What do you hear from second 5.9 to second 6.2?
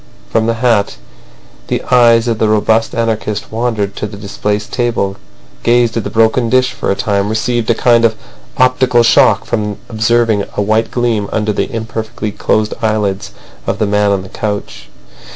at the